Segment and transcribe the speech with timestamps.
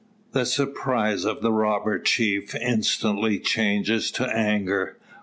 [0.31, 4.97] The surprise of the robber chief instantly changes to anger.